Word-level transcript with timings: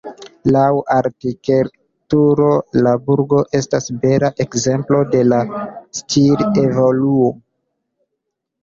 Laŭ 0.53 0.69
arkitekturo 0.93 2.49
la 2.87 2.95
burgo 3.11 3.43
estas 3.61 3.93
bela 4.07 4.33
ekzemplo 4.47 5.03
de 5.15 5.23
la 5.31 5.45
stil-evoluo. 6.01 7.31